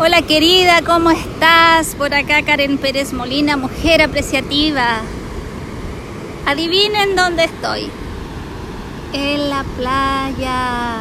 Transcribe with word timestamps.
Hola 0.00 0.22
querida, 0.22 0.80
¿cómo 0.86 1.10
estás? 1.10 1.96
Por 1.96 2.14
acá 2.14 2.44
Karen 2.44 2.78
Pérez 2.78 3.12
Molina, 3.12 3.56
mujer 3.56 4.00
apreciativa. 4.00 5.00
Adivinen 6.46 7.16
dónde 7.16 7.42
estoy. 7.42 7.90
En 9.12 9.50
la 9.50 9.64
playa. 9.76 11.00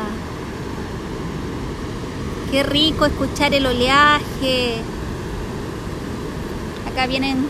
Qué 2.50 2.64
rico 2.64 3.05
escuchar 3.05 3.54
el 3.54 3.68
oleaje. 3.68 4.82
Acá 6.91 7.05
vienen 7.05 7.48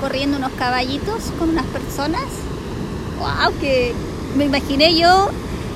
corriendo 0.00 0.38
unos 0.38 0.52
caballitos 0.52 1.32
con 1.38 1.50
unas 1.50 1.66
personas. 1.66 2.24
¡Wow! 3.18 3.52
Que 3.60 3.92
me 4.36 4.46
imaginé 4.46 4.96
yo 4.98 5.28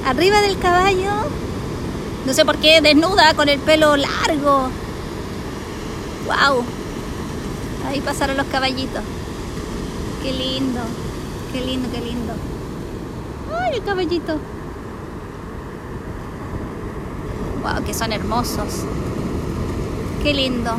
arriba 0.07 0.41
del 0.41 0.59
caballo. 0.59 1.13
No 2.25 2.33
sé 2.33 2.47
por 2.47 2.57
qué, 2.57 2.81
desnuda, 2.81 3.35
con 3.35 3.51
el 3.51 3.59
pelo 3.59 3.95
largo 3.99 4.71
¡Wow! 6.27 6.65
Ahí 7.89 8.01
pasaron 8.01 8.37
los 8.37 8.47
caballitos. 8.47 9.03
Qué 10.23 10.33
lindo, 10.33 10.81
qué 11.53 11.61
lindo, 11.61 11.89
qué 11.93 12.01
lindo. 12.01 12.33
¡Ay, 13.57 13.77
el 13.77 13.85
caballito! 13.85 14.39
¡Wow! 17.63 17.85
Que 17.85 17.95
son 17.95 18.13
hermosos. 18.13 18.83
Qué 20.23 20.35
lindo. 20.35 20.73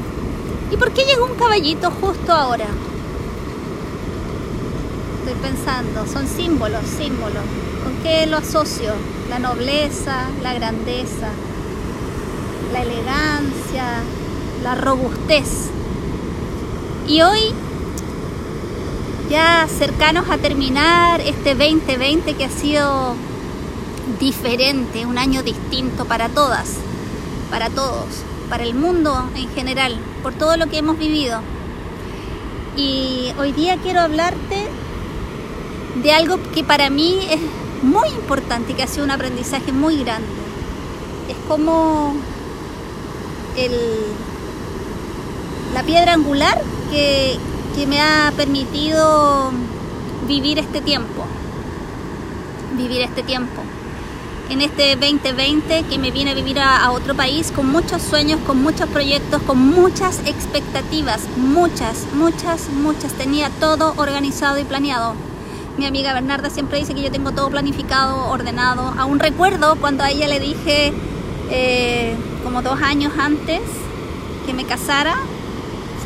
¿Y 0.70 0.76
por 0.76 0.92
qué 0.92 1.06
llegó 1.06 1.26
un 1.26 1.36
caballito 1.36 1.92
justo 1.92 2.34
ahora? 2.34 2.68
Estoy 5.20 5.42
pensando, 5.42 6.06
son 6.06 6.28
símbolos, 6.28 6.84
símbolos. 6.86 7.44
¿Con 7.84 7.96
qué 8.04 8.26
lo 8.28 8.38
asocio? 8.38 8.94
La 9.30 9.40
nobleza, 9.40 10.28
la 10.44 10.54
grandeza, 10.54 11.30
la 12.74 12.82
elegancia, 12.82 14.02
la 14.68 14.76
robustez. 14.76 15.70
Y 17.08 17.22
hoy, 17.22 17.54
ya 19.30 19.66
cercanos 19.70 20.30
a 20.30 20.38
terminar 20.38 21.22
este 21.22 21.56
2020 21.56 22.34
que 22.34 22.44
ha 22.44 22.50
sido 22.50 23.16
diferente, 24.20 25.06
un 25.06 25.18
año 25.18 25.42
distinto 25.42 26.04
para 26.04 26.28
todas, 26.28 26.74
para 27.50 27.70
todos, 27.70 28.08
para 28.50 28.64
el 28.64 28.74
mundo 28.74 29.30
en 29.36 29.48
general, 29.54 29.98
por 30.22 30.34
todo 30.34 30.58
lo 30.58 30.68
que 30.68 30.80
hemos 30.80 30.98
vivido. 30.98 31.40
Y 32.76 33.32
hoy 33.40 33.54
día 33.54 33.78
quiero 33.78 34.02
hablarte 34.02 34.68
de 36.04 36.12
algo 36.12 36.40
que 36.54 36.66
para 36.66 36.90
mí 36.90 37.20
es 37.32 37.40
muy 37.84 38.10
importante 38.10 38.74
que 38.74 38.84
ha 38.84 38.88
sido 38.88 39.06
un 39.06 39.12
aprendizaje 39.12 39.72
muy 39.72 40.04
grande. 40.04 40.28
Es 41.30 41.38
como 41.48 42.16
el 43.56 43.72
la 45.78 45.84
piedra 45.84 46.14
angular 46.14 46.60
que, 46.90 47.38
me 47.88 48.02
ha 48.02 48.34
permitido 48.36 49.52
vivir 50.28 50.58
este 50.58 50.82
tiempo. 50.82 51.24
Vivir 52.76 53.04
este 53.04 53.22
tiempo. 53.22 53.62
En 54.50 54.62
este 54.62 54.96
2020 54.96 55.84
que 55.84 56.00
me 56.00 56.10
viene 56.10 56.32
a 56.32 56.34
vivir 56.34 56.58
a, 56.60 56.90
otro 56.90 57.14
país 57.14 57.52
con 57.52 57.72
muchos 57.72 58.02
sueños, 58.02 58.40
con 58.48 58.60
muchos 58.64 58.90
proyectos, 58.90 59.44
con 59.44 59.60
muchas 59.60 60.22
expectativas, 60.26 61.22
muchas, 61.38 62.08
muchas, 62.14 62.70
muchas. 62.70 63.14
Tenía 63.14 63.52
todo 63.60 63.94
organizado 63.98 64.58
y 64.58 64.64
planeado. 64.64 65.14
Mi 65.78 65.86
amiga 65.86 66.12
Bernarda 66.12 66.50
siempre 66.50 66.80
dice 66.80 66.96
que 66.96 67.04
yo 67.04 67.12
tengo 67.12 67.34
todo 67.34 67.52
planificado, 67.52 68.32
ordenado. 68.32 68.96
Aún 68.98 69.20
recuerdo 69.20 69.76
cuando 69.76 70.04
a 70.04 70.10
ella 70.10 70.28
le 70.28 70.40
dije, 70.40 70.92
eh, 71.52 72.16
como 72.44 72.64
dos 72.64 72.82
años 72.82 73.14
antes, 73.20 73.62
que 74.48 74.54
me 74.56 74.66
casara, 74.66 75.16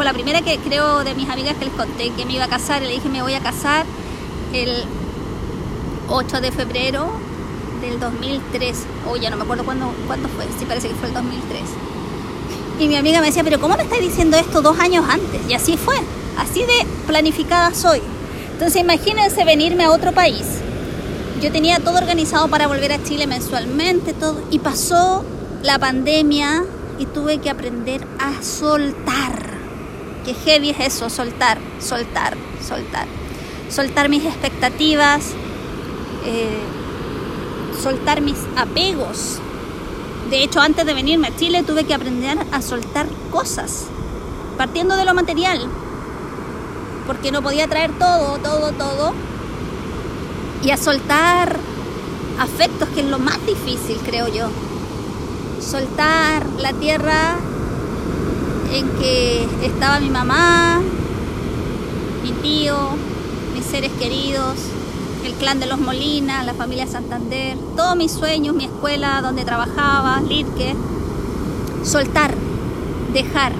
fue 0.02 0.06
la 0.08 0.14
primera 0.14 0.42
que 0.42 0.58
creo 0.58 1.04
de 1.04 1.14
mis 1.14 1.30
amigas 1.30 1.56
que 1.58 1.66
les 1.66 1.74
conté 1.76 2.10
que 2.10 2.26
me 2.26 2.34
iba 2.34 2.46
a 2.46 2.48
casar. 2.48 2.82
Y 2.82 2.88
le 2.88 2.94
dije, 2.94 3.08
me 3.08 3.22
voy 3.22 3.36
a 3.36 3.40
casar 3.40 3.86
el 4.52 4.84
8 6.10 6.42
de 6.42 6.52
febrero 6.52 7.12
del 7.82 8.00
2003. 8.00 8.78
O 9.08 9.16
ya 9.16 9.30
no 9.30 9.38
me 9.38 9.44
acuerdo 9.44 9.64
cuándo, 9.64 9.94
cuándo 10.08 10.28
fue. 10.30 10.46
Sí, 10.58 10.66
parece 10.66 10.88
que 10.88 10.96
fue 10.96 11.10
el 11.10 11.14
2003. 11.14 11.62
Y 12.80 12.88
mi 12.88 12.96
amiga 12.96 13.20
me 13.20 13.28
decía, 13.28 13.44
pero 13.44 13.62
¿cómo 13.62 13.78
me 13.78 13.84
estás 13.84 14.00
diciendo 14.00 14.38
esto 14.38 14.64
dos 14.64 14.80
años 14.80 15.06
antes? 15.08 15.40
Y 15.48 15.54
así 15.54 15.78
fue. 15.78 15.98
Así 16.36 16.62
de 16.62 16.84
planificada 17.06 17.72
soy. 17.72 18.02
Entonces 18.54 18.82
imagínense 18.82 19.46
venirme 19.46 19.84
a 19.84 19.92
otro 19.92 20.14
país. 20.14 20.48
Yo 21.44 21.52
tenía 21.52 21.78
todo 21.78 22.00
organizado 22.00 22.48
para 22.48 22.66
volver 22.66 22.92
a 22.92 23.04
Chile 23.04 23.28
mensualmente, 23.28 24.16
todo. 24.16 24.42
Y 24.50 24.58
pasó 24.58 25.24
la 25.62 25.78
pandemia 25.78 26.64
y 26.98 27.06
tuve 27.06 27.38
que 27.38 27.52
aprender 27.52 28.02
a 28.18 28.42
soltar 28.42 29.41
que 30.26 30.34
heavy 30.34 30.72
es 30.72 30.80
eso, 30.80 31.10
soltar, 31.10 31.58
soltar, 31.80 32.36
soltar. 32.68 33.08
Soltar 33.70 34.10
mis 34.10 34.26
expectativas, 34.26 35.32
eh, 36.26 36.60
soltar 37.82 38.22
mis 38.22 38.38
apegos. 38.56 39.40
De 40.30 40.44
hecho, 40.44 40.60
antes 40.62 40.86
de 40.86 40.94
venirme 40.94 41.28
a 41.28 41.36
Chile 41.36 41.64
tuve 41.64 41.84
que 41.86 41.94
aprender 41.94 42.38
a 42.52 42.62
soltar 42.62 43.08
cosas, 43.32 43.86
partiendo 44.58 44.96
de 44.96 45.06
lo 45.06 45.14
material, 45.14 45.60
porque 47.08 47.32
no 47.32 47.42
podía 47.42 47.68
traer 47.68 47.92
todo, 47.98 48.38
todo, 48.38 48.72
todo, 48.72 49.14
y 50.64 50.72
a 50.72 50.78
soltar 50.78 51.58
afectos, 52.40 52.90
que 52.90 53.02
es 53.02 53.08
lo 53.08 53.20
más 53.20 53.46
difícil, 53.46 53.98
creo 54.06 54.28
yo. 54.28 54.48
Soltar 55.60 56.46
la 56.60 56.74
tierra 56.74 57.36
en 58.72 58.90
que 59.00 59.48
estaba 59.64 60.00
mi 60.00 60.10
mamá, 60.10 60.82
mi 62.24 62.32
tío, 62.32 62.78
mis 63.54 63.66
seres 63.66 63.92
queridos, 64.00 64.56
el 65.26 65.34
clan 65.34 65.60
de 65.60 65.66
los 65.66 65.80
Molina, 65.80 66.44
la 66.44 66.54
familia 66.54 66.88
Santander, 66.88 67.58
todos 67.76 67.96
mis 67.96 68.12
sueños, 68.12 68.56
mi 68.56 68.66
escuela 68.66 69.22
donde 69.22 69.44
trabajaba, 69.44 70.22
Lidke, 70.22 70.74
soltar, 71.84 72.34
dejar. 73.14 73.54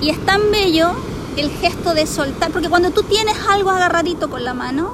Y 0.00 0.10
es 0.10 0.18
tan 0.24 0.50
bello 0.50 0.92
el 1.36 1.50
gesto 1.50 1.94
de 1.94 2.06
soltar, 2.06 2.50
porque 2.50 2.70
cuando 2.70 2.90
tú 2.90 3.02
tienes 3.02 3.36
algo 3.48 3.70
agarradito 3.70 4.30
con 4.30 4.44
la 4.44 4.54
mano, 4.54 4.92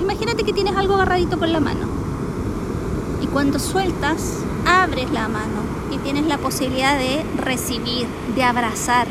imagínate 0.00 0.44
que 0.44 0.52
tienes 0.52 0.76
algo 0.76 0.94
agarradito 0.94 1.38
con 1.38 1.52
la 1.52 1.60
mano, 1.60 1.86
y 3.22 3.26
cuando 3.26 3.58
sueltas, 3.58 4.40
abres 4.66 5.10
la 5.12 5.28
mano 5.28 5.75
y 5.90 5.98
tienes 5.98 6.26
la 6.26 6.38
posibilidad 6.38 6.98
de 6.98 7.24
recibir, 7.36 8.06
de 8.34 8.42
abrazar. 8.42 9.06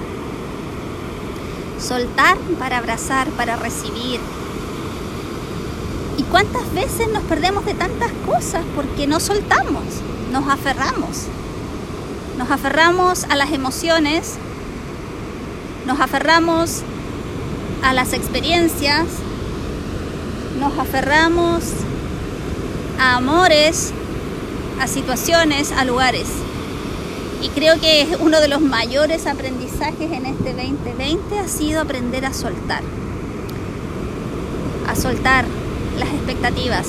Soltar 1.79 2.37
para 2.59 2.77
abrazar, 2.77 3.27
para 3.31 3.55
recibir. 3.55 4.19
¿Y 6.17 6.23
cuántas 6.23 6.73
veces 6.73 7.09
nos 7.09 7.23
perdemos 7.23 7.65
de 7.65 7.73
tantas 7.73 8.11
cosas 8.25 8.63
porque 8.75 9.07
no 9.07 9.19
soltamos, 9.19 9.83
nos 10.31 10.47
aferramos? 10.47 11.25
Nos 12.37 12.49
aferramos 12.49 13.25
a 13.25 13.35
las 13.35 13.51
emociones, 13.51 14.35
nos 15.85 15.99
aferramos 15.99 16.81
a 17.83 17.93
las 17.93 18.13
experiencias, 18.13 19.05
nos 20.59 20.77
aferramos 20.79 21.63
a 22.99 23.17
amores, 23.17 23.93
a 24.81 24.87
situaciones, 24.87 25.71
a 25.71 25.85
lugares. 25.85 26.27
Y 27.41 27.49
creo 27.49 27.79
que 27.79 28.07
uno 28.19 28.39
de 28.39 28.47
los 28.47 28.61
mayores 28.61 29.27
aprendizajes 29.27 30.11
en 30.11 30.25
este 30.25 30.53
2020 30.53 31.39
ha 31.39 31.47
sido 31.47 31.81
aprender 31.81 32.25
a 32.25 32.33
soltar. 32.33 32.81
A 34.87 34.95
soltar 34.95 35.45
las 35.99 36.09
expectativas 36.09 36.87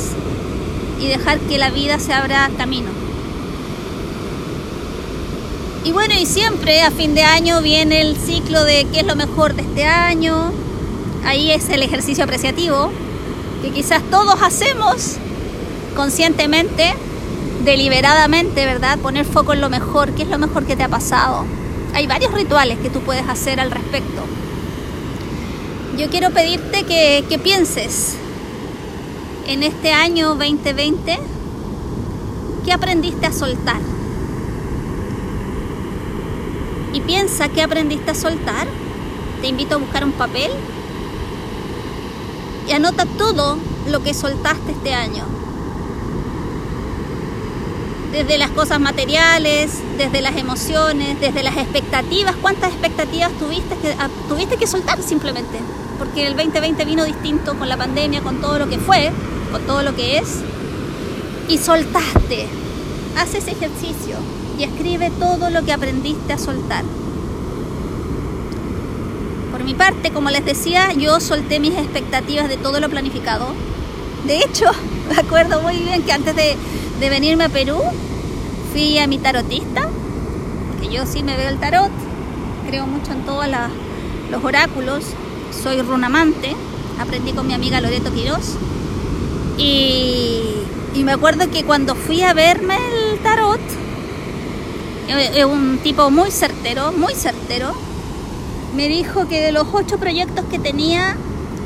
y 1.01 1.09
dejar 1.09 1.39
que 1.41 1.59
la 1.59 1.71
vida 1.71 1.99
se 1.99 2.13
abra 2.13 2.51
camino. 2.57 2.91
Y 5.85 5.93
bueno, 5.93 6.15
y 6.19 6.27
siempre 6.27 6.83
a 6.83 6.91
fin 6.91 7.15
de 7.15 7.23
año 7.23 7.63
viene 7.63 8.01
el 8.01 8.17
ciclo 8.17 8.65
de 8.65 8.87
qué 8.93 9.01
es 9.01 9.07
lo 9.07 9.15
mejor 9.15 9.55
de 9.55 9.63
este 9.63 9.85
año. 9.85 10.51
Ahí 11.25 11.53
es 11.53 11.69
el 11.69 11.83
ejercicio 11.83 12.25
apreciativo 12.25 12.91
que 13.63 13.71
quizás 13.71 14.03
todos 14.11 14.37
hacemos 14.43 15.17
conscientemente 15.95 16.95
deliberadamente, 17.67 18.65
¿verdad? 18.65 18.97
Poner 19.01 19.27
foco 19.27 19.53
en 19.53 19.61
lo 19.61 19.69
mejor, 19.69 20.13
¿qué 20.13 20.23
es 20.23 20.29
lo 20.29 20.39
mejor 20.39 20.65
que 20.65 20.77
te 20.77 20.85
ha 20.85 20.89
pasado? 20.89 21.45
Hay 21.95 22.07
varios 22.07 22.33
rituales 22.33 22.79
que 22.79 22.91
tú 22.91 23.01
puedes 23.01 23.29
hacer 23.29 23.59
al 23.59 23.73
respecto. 23.73 24.23
Yo 25.99 26.09
quiero 26.09 26.31
pedirte 26.31 26.85
que, 26.85 27.25
que 27.29 27.39
pienses 27.39 28.15
en 29.49 29.65
este 29.65 29.93
año 29.93 30.37
2020, 30.37 31.19
¿qué 32.65 32.73
aprendiste 32.73 33.27
a 33.27 33.33
soltar? 33.33 33.81
Y 36.93 37.01
piensa 37.01 37.49
qué 37.49 37.63
aprendiste 37.63 38.13
a 38.13 38.15
soltar. 38.15 38.69
Te 39.41 39.49
invito 39.49 39.75
a 39.75 39.79
buscar 39.79 40.05
un 40.05 40.13
papel 40.13 40.53
y 42.69 42.73
anota 42.73 43.07
todo 43.19 43.59
lo 43.89 44.03
que 44.05 44.15
soltaste 44.15 44.73
este 44.73 44.95
año 44.95 45.36
desde 48.17 48.39
las 48.39 48.51
cosas 48.53 48.81
materiales, 48.81 49.73
desde 49.99 50.23
las 50.23 50.37
emociones, 50.39 51.21
desde 51.21 51.43
las 51.43 51.59
expectativas. 51.59 52.35
¿Cuántas 52.37 52.73
expectativas 52.73 53.31
tuviste 53.33 53.77
que, 53.77 53.95
ah, 53.99 54.09
tuviste 54.27 54.57
que 54.57 54.67
soltar 54.67 55.03
simplemente? 55.03 55.59
Porque 55.99 56.27
el 56.27 56.35
2020 56.35 56.83
vino 56.87 57.05
distinto 57.05 57.59
con 57.59 57.69
la 57.69 57.77
pandemia, 57.77 58.23
con 58.23 58.41
todo 58.41 58.59
lo 58.59 58.71
que 58.71 58.79
fue, 58.79 59.13
con 59.53 59.61
todo 59.67 59.83
lo 59.83 59.95
que 59.95 60.17
es. 60.17 60.41
Y 61.51 61.59
soltaste. 61.59 62.49
Haz 63.19 63.35
ese 63.35 63.51
ejercicio 63.51 64.17
y 64.59 64.65
escribe 64.65 65.11
todo 65.11 65.51
lo 65.51 65.63
que 65.63 65.75
aprendiste 65.75 66.33
a 66.33 66.39
soltar. 66.39 66.85
Por 69.53 69.63
mi 69.63 69.75
parte, 69.75 70.11
como 70.11 70.31
les 70.31 70.45
decía, 70.47 70.91
yo 70.95 71.21
solté 71.21 71.61
mis 71.61 71.75
expectativas 71.75 72.49
de 72.49 72.57
todo 72.57 72.81
lo 72.81 72.89
planificado. 72.89 73.49
De 74.27 74.39
hecho, 74.39 74.71
me 75.11 75.19
acuerdo 75.21 75.61
muy 75.61 75.77
bien 75.77 76.03
que 76.03 76.13
antes 76.13 76.35
de, 76.35 76.57
venirme 76.99 77.45
a 77.45 77.49
Perú, 77.49 77.79
fui 78.73 78.99
a 78.99 79.07
mi 79.07 79.19
tarotista, 79.19 79.89
que 80.81 80.89
yo 80.89 81.07
sí 81.07 81.23
me 81.23 81.37
veo 81.37 81.49
el 81.49 81.59
tarot, 81.59 81.91
creo 82.67 82.87
mucho 82.87 83.13
en 83.13 83.23
todos 83.25 83.47
los 84.31 84.45
oráculos, 84.45 85.05
soy 85.63 85.83
runamante, 85.83 86.55
aprendí 86.99 87.33
con 87.33 87.47
mi 87.47 87.55
amiga 87.55 87.81
Loreto 87.81 88.13
Quirós. 88.13 88.57
Y, 89.59 90.43
y 90.95 91.05
me 91.05 91.13
acuerdo 91.13 91.51
que 91.51 91.65
cuando 91.65 91.95
fui 91.95 92.23
a 92.23 92.35
verme 92.35 92.77
el 92.77 93.19
tarot, 93.21 93.61
es 95.09 95.45
un 95.45 95.79
tipo 95.83 96.11
muy 96.11 96.31
certero, 96.31 96.93
muy 96.93 97.15
certero, 97.15 97.75
me 98.75 98.89
dijo 98.89 99.29
que 99.29 99.41
de 99.41 99.53
los 99.53 99.67
ocho 99.73 99.99
proyectos 99.99 100.45
que 100.47 100.59
tenía, 100.59 101.17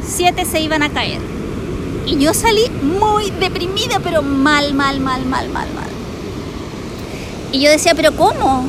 siete 0.06 0.44
se 0.44 0.60
iban 0.60 0.82
a 0.82 0.90
caer. 0.90 1.39
Y 2.10 2.18
yo 2.18 2.34
salí 2.34 2.68
muy 2.82 3.30
deprimida, 3.30 4.00
pero 4.02 4.20
mal, 4.20 4.74
mal, 4.74 4.98
mal, 4.98 5.24
mal, 5.24 5.48
mal, 5.48 5.68
mal. 5.72 5.88
Y 7.52 7.60
yo 7.60 7.70
decía, 7.70 7.94
pero 7.94 8.10
¿cómo? 8.16 8.64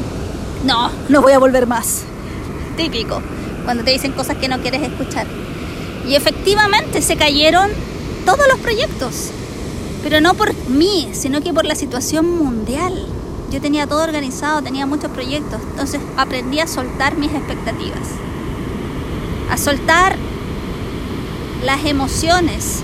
No, 0.63 0.91
no 1.09 1.21
voy 1.23 1.33
a 1.33 1.39
volver 1.39 1.65
más. 1.65 2.03
Típico, 2.77 3.19
cuando 3.65 3.83
te 3.83 3.89
dicen 3.89 4.11
cosas 4.11 4.37
que 4.37 4.47
no 4.47 4.61
quieres 4.61 4.83
escuchar. 4.83 5.25
Y 6.07 6.13
efectivamente 6.13 7.01
se 7.01 7.15
cayeron 7.15 7.71
todos 8.27 8.47
los 8.47 8.59
proyectos, 8.59 9.31
pero 10.03 10.21
no 10.21 10.35
por 10.35 10.53
mí, 10.67 11.09
sino 11.13 11.41
que 11.41 11.51
por 11.51 11.65
la 11.65 11.73
situación 11.73 12.29
mundial. 12.37 13.07
Yo 13.49 13.59
tenía 13.59 13.87
todo 13.87 14.03
organizado, 14.03 14.61
tenía 14.61 14.85
muchos 14.85 15.09
proyectos, 15.09 15.59
entonces 15.71 15.99
aprendí 16.15 16.59
a 16.59 16.67
soltar 16.67 17.17
mis 17.17 17.31
expectativas, 17.31 18.07
a 19.49 19.57
soltar 19.57 20.15
las 21.65 21.85
emociones, 21.85 22.83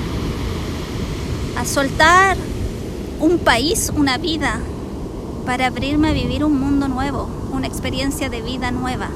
a 1.57 1.65
soltar 1.65 2.37
un 3.19 3.39
país, 3.39 3.91
una 3.95 4.17
vida, 4.17 4.59
para 5.45 5.67
abrirme 5.67 6.09
a 6.09 6.13
vivir 6.13 6.43
un 6.43 6.59
mundo 6.59 6.87
nuevo, 6.87 7.27
una 7.51 7.67
experiencia 7.67 8.29
de 8.29 8.41
vida 8.41 8.71
nueva. 8.71 9.09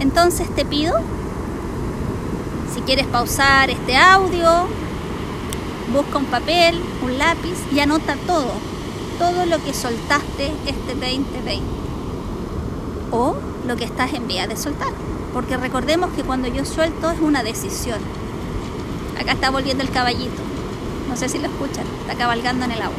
Entonces 0.00 0.52
te 0.54 0.64
pido, 0.64 0.98
si 2.74 2.80
quieres 2.80 3.06
pausar 3.06 3.70
este 3.70 3.96
audio, 3.96 4.66
busca 5.92 6.18
un 6.18 6.26
papel, 6.26 6.80
un 7.04 7.18
lápiz 7.18 7.58
y 7.72 7.80
anota 7.80 8.16
todo 8.26 8.72
todo 9.22 9.46
lo 9.46 9.62
que 9.62 9.72
soltaste 9.72 10.52
este 10.66 10.94
2020 10.94 11.62
o 13.12 13.36
lo 13.68 13.76
que 13.76 13.84
estás 13.84 14.12
en 14.14 14.26
vía 14.26 14.48
de 14.48 14.56
soltar. 14.56 14.92
Porque 15.32 15.56
recordemos 15.56 16.10
que 16.10 16.24
cuando 16.24 16.48
yo 16.48 16.64
suelto 16.64 17.08
es 17.10 17.20
una 17.20 17.44
decisión. 17.44 18.00
Acá 19.20 19.32
está 19.32 19.50
volviendo 19.50 19.84
el 19.84 19.90
caballito. 19.90 20.42
No 21.12 21.18
sé 21.18 21.28
si 21.28 21.38
lo 21.38 21.46
escuchan. 21.46 21.84
Está 22.00 22.14
cabalgando 22.14 22.64
en 22.64 22.72
el 22.72 22.80
agua. 22.80 22.96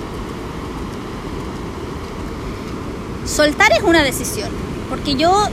Soltar 3.25 3.71
es 3.71 3.81
una 3.81 4.03
decisión. 4.03 4.51
Porque 4.87 5.15
yo, 5.15 5.47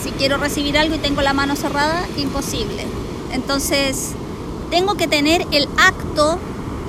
si 0.00 0.12
quiero 0.12 0.36
recibir 0.36 0.78
algo 0.78 0.94
y 0.94 0.98
tengo 0.98 1.22
la 1.22 1.32
mano 1.32 1.56
cerrada, 1.56 2.06
imposible. 2.16 2.86
Entonces, 3.32 4.12
tengo 4.70 4.94
que 4.94 5.08
tener 5.08 5.44
el 5.50 5.68
acto 5.76 6.38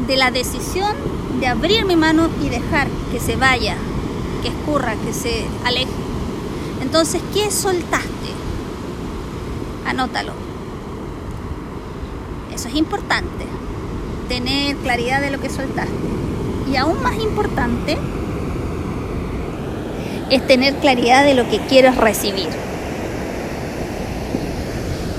de 0.05 0.15
la 0.15 0.29
decisión 0.29 0.95
de 1.39 1.47
abrir 1.47 1.85
mi 1.85 1.95
mano 1.95 2.29
y 2.43 2.49
dejar 2.49 2.87
que 3.11 3.19
se 3.19 3.35
vaya, 3.35 3.75
que 4.43 4.49
escurra, 4.49 4.93
que 4.97 5.11
se 5.11 5.47
aleje. 5.65 5.87
Entonces, 6.83 7.19
¿qué 7.33 7.49
soltaste? 7.49 8.29
Anótalo. 9.87 10.33
Eso 12.53 12.67
es 12.67 12.75
importante, 12.75 13.47
tener 14.27 14.75
claridad 14.77 15.21
de 15.21 15.31
lo 15.31 15.39
que 15.39 15.49
soltaste. 15.49 15.91
Y 16.71 16.75
aún 16.75 17.01
más 17.01 17.15
importante 17.17 17.97
es 20.29 20.47
tener 20.47 20.75
claridad 20.75 21.23
de 21.23 21.35
lo 21.35 21.47
que 21.49 21.59
quieres 21.59 21.95
recibir. 21.97 22.49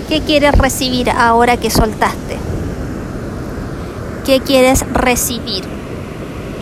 ¿Qué 0.08 0.20
quieres 0.20 0.52
recibir 0.52 1.10
ahora 1.10 1.56
que 1.56 1.70
soltaste? 1.70 2.36
¿Qué 4.26 4.40
quieres 4.40 4.84
recibir? 4.90 5.64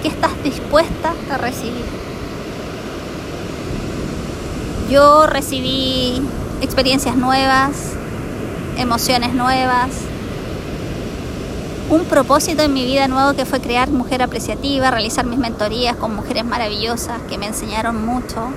¿Qué 0.02 0.08
estás 0.08 0.30
dispuesta 0.42 1.14
a 1.30 1.38
recibir? 1.38 1.84
Yo 4.90 5.26
recibí 5.26 6.20
experiencias 6.60 7.16
nuevas, 7.16 7.94
emociones 8.76 9.32
nuevas, 9.32 9.88
un 11.90 12.04
propósito 12.04 12.62
en 12.62 12.72
mi 12.72 12.84
vida 12.84 13.08
nuevo 13.08 13.34
que 13.34 13.44
fue 13.44 13.60
crear 13.60 13.90
Mujer 13.90 14.22
Apreciativa, 14.22 14.90
realizar 14.90 15.26
mis 15.26 15.38
mentorías 15.38 15.96
con 15.96 16.14
mujeres 16.14 16.44
maravillosas 16.44 17.20
que 17.28 17.38
me 17.38 17.46
enseñaron 17.46 18.04
mucho. 18.04 18.48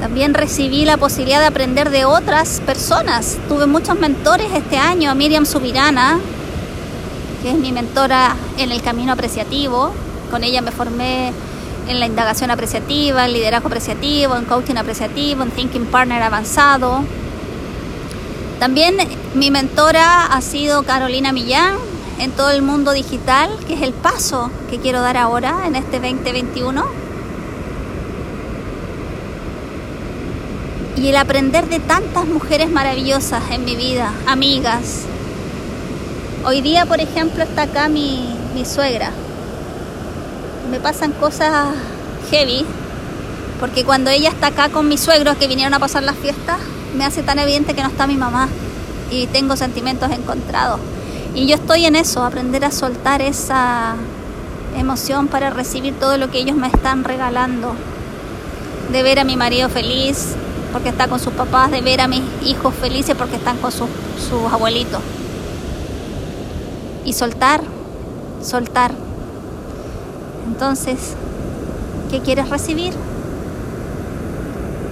También 0.00 0.32
recibí 0.32 0.84
la 0.84 0.96
posibilidad 0.96 1.40
de 1.40 1.46
aprender 1.46 1.90
de 1.90 2.06
otras 2.06 2.60
personas. 2.60 3.38
Tuve 3.48 3.66
muchos 3.66 3.98
mentores 3.98 4.48
este 4.54 4.78
año, 4.78 5.14
Miriam 5.14 5.44
Subirana, 5.44 6.18
que 7.42 7.50
es 7.50 7.58
mi 7.58 7.70
mentora 7.70 8.34
en 8.56 8.72
el 8.72 8.80
camino 8.80 9.12
apreciativo. 9.12 9.92
Con 10.30 10.42
ella 10.42 10.62
me 10.62 10.70
formé 10.70 11.32
en 11.86 12.00
la 12.00 12.06
indagación 12.06 12.50
apreciativa, 12.50 13.26
en 13.26 13.34
liderazgo 13.34 13.68
apreciativo, 13.68 14.36
en 14.36 14.46
coaching 14.46 14.76
apreciativo, 14.76 15.42
en 15.42 15.50
thinking 15.50 15.86
partner 15.86 16.22
avanzado. 16.22 17.04
También 18.60 18.96
mi 19.34 19.50
mentora 19.50 20.26
ha 20.26 20.40
sido 20.40 20.84
Carolina 20.84 21.32
Millán 21.32 21.74
en 22.20 22.30
todo 22.30 22.50
el 22.50 22.62
mundo 22.62 22.92
digital, 22.92 23.50
que 23.66 23.74
es 23.74 23.82
el 23.82 23.92
paso 23.92 24.52
que 24.70 24.78
quiero 24.78 25.00
dar 25.00 25.16
ahora 25.16 25.66
en 25.66 25.74
este 25.74 25.98
2021. 25.98 26.84
Y 30.96 31.08
el 31.08 31.16
aprender 31.16 31.68
de 31.68 31.80
tantas 31.80 32.26
mujeres 32.26 32.70
maravillosas 32.70 33.42
en 33.50 33.64
mi 33.64 33.74
vida, 33.74 34.12
amigas, 34.28 35.06
Hoy 36.42 36.62
día, 36.62 36.86
por 36.86 37.00
ejemplo, 37.02 37.44
está 37.44 37.62
acá 37.62 37.90
mi, 37.90 38.34
suegra. 38.64 39.10
Me 40.70 40.80
pasan 40.80 41.12
cosas 41.12 41.74
heavy, 42.30 42.64
porque 43.60 43.84
cuando 43.84 44.08
ella 44.08 44.30
está 44.30 44.46
acá 44.46 44.70
con 44.70 44.88
mis 44.88 45.00
suegros 45.00 45.36
que 45.36 45.48
vinieron 45.48 45.74
a 45.74 45.78
pasar 45.78 46.02
las 46.02 46.16
fiestas, 46.16 46.56
me 46.96 47.04
hace 47.04 47.22
tan 47.22 47.38
evidente 47.38 47.74
que 47.74 47.82
no 47.82 47.88
está 47.88 48.06
mi 48.06 48.16
mamá 48.16 48.48
y 49.10 49.26
tengo 49.26 49.56
sentimientos 49.56 50.10
encontrados. 50.10 50.80
Y 51.34 51.46
yo 51.46 51.54
estoy 51.54 51.86
en 51.86 51.96
eso, 51.96 52.24
aprender 52.24 52.64
a 52.64 52.70
soltar 52.70 53.22
esa 53.22 53.94
emoción 54.76 55.28
para 55.28 55.50
recibir 55.50 55.94
todo 55.98 56.16
lo 56.16 56.30
que 56.30 56.38
ellos 56.38 56.56
me 56.56 56.66
están 56.66 57.04
regalando. 57.04 57.74
De 58.92 59.02
ver 59.02 59.20
a 59.20 59.24
mi 59.24 59.36
marido 59.36 59.68
feliz 59.68 60.34
porque 60.72 60.88
está 60.88 61.08
con 61.08 61.20
sus 61.20 61.32
papás, 61.32 61.70
de 61.70 61.80
ver 61.80 62.00
a 62.00 62.08
mis 62.08 62.22
hijos 62.44 62.74
felices 62.74 63.14
porque 63.16 63.36
están 63.36 63.58
con 63.58 63.70
sus, 63.70 63.88
sus 64.28 64.52
abuelitos 64.52 65.00
y 67.04 67.12
soltar, 67.12 67.60
soltar. 68.42 68.92
Entonces, 70.46 71.14
¿qué 72.10 72.20
quieres 72.20 72.48
recibir? 72.48 72.94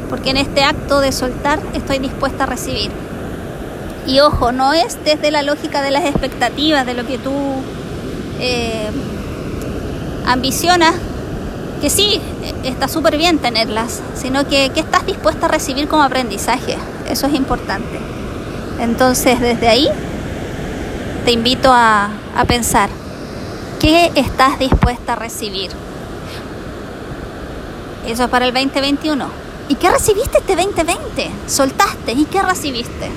Porque 0.09 0.31
en 0.31 0.37
este 0.37 0.63
acto 0.63 1.01
de 1.01 1.13
soltar 1.13 1.61
estoy 1.75 1.99
dispuesta 1.99 2.45
a 2.45 2.47
recibir. 2.47 2.91
Y 4.07 4.21
ojo, 4.21 4.53
no 4.53 4.73
es 4.73 4.99
desde 5.05 5.31
la 5.31 5.43
lógica 5.43 5.83
de 5.83 5.91
las 5.91 6.05
expectativas, 6.05 6.87
de 6.87 6.95
lo 6.95 7.07
que 7.07 7.19
tú 7.19 7.33
eh, 8.41 8.91
ambicionas, 10.27 10.95
que 11.83 11.91
sí, 11.91 12.21
está 12.65 12.89
súper 12.89 13.19
bien 13.19 13.39
tenerlas, 13.39 14.01
sino 14.15 14.47
que, 14.49 14.71
que 14.71 14.81
estás 14.81 15.05
dispuesta 15.07 15.47
a 15.47 15.49
recibir 15.49 15.89
como 15.89 16.03
aprendizaje. 16.03 16.77
Eso 17.09 17.27
es 17.27 17.35
importante. 17.35 17.99
Entonces, 18.81 19.41
desde 19.41 19.69
ahí 19.69 19.89
te 21.25 21.33
invito 21.33 21.71
a, 21.73 22.11
pensar, 22.47 22.89
¿qué 23.81 24.13
estás 24.15 24.59
dispuesta 24.59 25.13
a 25.13 25.17
recibir? 25.17 25.71
Eso 28.07 28.25
es 28.25 28.31
para 28.31 28.47
el 28.47 28.55
2021. 28.55 29.27
¿Y 29.69 29.75
qué 29.75 29.91
recibiste 29.91 30.39
este 30.39 30.57
2020? 30.57 31.31
Soltaste. 31.47 32.13
¿Y 32.13 32.25
qué 32.25 32.43
recibiste? 32.43 33.11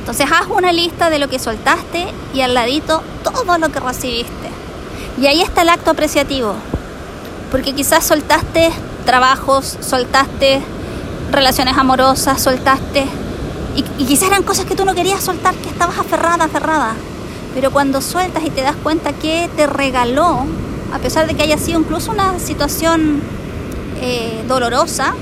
Entonces 0.00 0.26
haz 0.32 0.48
una 0.48 0.72
lista 0.72 1.10
de 1.10 1.18
lo 1.18 1.28
que 1.28 1.38
soltaste 1.38 2.08
y 2.34 2.40
al 2.40 2.54
ladito 2.54 3.02
todo 3.22 3.58
lo 3.58 3.68
que 3.70 3.78
recibiste. 3.78 4.50
Y 5.20 5.26
ahí 5.26 5.42
está 5.42 5.62
el 5.62 5.68
acto 5.68 5.90
apreciativo, 5.90 6.54
porque 7.50 7.74
quizás 7.74 8.04
soltaste 8.06 8.70
trabajos, 9.04 9.78
soltaste 9.80 10.62
relaciones 11.30 11.76
amorosas, 11.76 12.42
soltaste, 12.42 13.06
y, 13.76 13.84
y 14.02 14.06
quizás 14.06 14.28
eran 14.28 14.42
cosas 14.42 14.64
que 14.64 14.74
tú 14.74 14.84
no 14.84 14.94
querías 14.94 15.22
soltar, 15.22 15.54
que 15.54 15.68
estabas 15.68 15.98
aferrada, 15.98 16.46
aferrada. 16.46 16.94
Pero 17.54 17.70
cuando 17.70 18.00
sueltas 18.00 18.42
y 18.44 18.50
te 18.50 18.62
das 18.62 18.76
cuenta 18.82 19.12
que 19.12 19.48
te 19.56 19.66
regaló, 19.66 20.44
a 20.92 20.98
pesar 20.98 21.26
de 21.28 21.34
que 21.34 21.42
haya 21.42 21.58
sido 21.58 21.78
incluso 21.78 22.10
una 22.10 22.38
situación 22.38 23.22
eh, 24.00 24.44
dolorosa, 24.48 25.14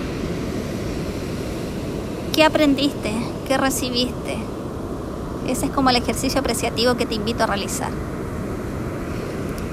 ¿qué 2.33 2.45
aprendiste? 2.45 3.13
¿Qué 3.47 3.57
recibiste? 3.57 4.39
Ese 5.49 5.67
es 5.67 5.73
como 5.73 5.91
el 5.91 5.97
ejercicio 5.97 6.41
apreciativo 6.41 6.97
que 6.97 7.07
te 7.07 7.15
invito 7.15 7.43
a 7.43 7.47
realizar. 7.47 7.91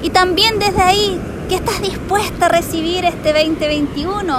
Y 0.01 0.09
también 0.09 0.59
desde 0.59 0.81
ahí, 0.81 1.19
¿qué 1.49 1.55
estás 1.55 1.81
dispuesta 1.81 2.45
a 2.47 2.49
recibir 2.49 3.05
este 3.05 3.33
2021? 3.33 4.33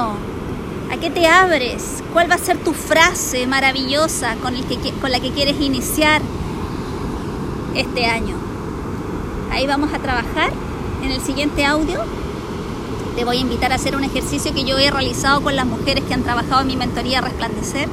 ¿A 0.90 0.96
qué 1.00 1.10
te 1.10 1.26
abres? 1.26 2.02
¿Cuál 2.12 2.30
va 2.30 2.36
a 2.36 2.38
ser 2.38 2.56
tu 2.58 2.72
frase 2.72 3.46
maravillosa 3.46 4.36
con, 4.42 4.54
con 5.00 5.12
la 5.12 5.20
que 5.20 5.30
quieres 5.32 5.60
iniciar 5.60 6.22
este 7.74 8.06
año? 8.06 8.36
Ahí 9.50 9.66
vamos 9.66 9.92
a 9.92 9.98
trabajar 9.98 10.50
en 11.02 11.10
el 11.10 11.20
siguiente 11.20 11.64
audio. 11.64 12.00
Te 13.16 13.24
voy 13.24 13.38
a 13.38 13.40
invitar 13.40 13.72
a 13.72 13.76
hacer 13.76 13.96
un 13.96 14.04
ejercicio 14.04 14.52
que 14.52 14.64
yo 14.64 14.78
he 14.78 14.90
realizado 14.90 15.40
con 15.40 15.56
las 15.56 15.64
mujeres 15.64 16.04
que 16.04 16.12
han 16.12 16.22
trabajado 16.22 16.60
en 16.60 16.66
mi 16.66 16.76
mentoría 16.76 17.22
Resplandecer 17.22 17.88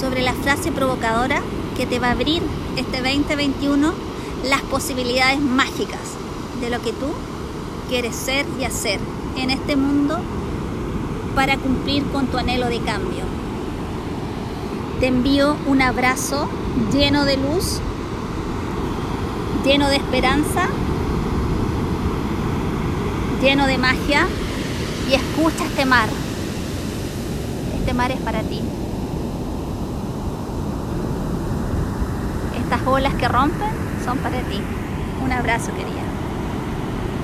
sobre 0.00 0.22
la 0.22 0.34
frase 0.34 0.72
provocadora 0.72 1.40
que 1.76 1.86
te 1.86 2.00
va 2.00 2.08
a 2.08 2.10
abrir 2.10 2.42
este 2.76 2.96
2021 2.96 3.92
las 4.48 4.60
posibilidades 4.62 5.40
mágicas 5.40 6.00
de 6.60 6.68
lo 6.68 6.82
que 6.82 6.92
tú 6.92 7.06
quieres 7.88 8.16
ser 8.16 8.44
y 8.60 8.64
hacer 8.64 8.98
en 9.36 9.50
este 9.50 9.76
mundo 9.76 10.18
para 11.36 11.56
cumplir 11.56 12.02
con 12.06 12.26
tu 12.26 12.36
anhelo 12.36 12.66
de 12.66 12.80
cambio. 12.80 13.22
Te 14.98 15.06
envío 15.06 15.56
un 15.68 15.80
abrazo 15.80 16.48
lleno 16.92 17.24
de 17.24 17.36
luz, 17.36 17.78
lleno 19.64 19.88
de 19.88 19.96
esperanza, 19.96 20.68
lleno 23.40 23.66
de 23.66 23.78
magia 23.78 24.26
y 25.08 25.14
escucha 25.14 25.64
este 25.64 25.86
mar. 25.86 26.08
Este 27.78 27.94
mar 27.94 28.10
es 28.10 28.20
para 28.20 28.42
ti. 28.42 28.60
Estas 32.62 32.86
olas 32.86 33.14
que 33.14 33.28
rompen 33.28 33.70
son 34.04 34.18
para 34.18 34.40
ti. 34.42 34.60
Un 35.24 35.32
abrazo, 35.32 35.72
querida. 35.72 36.09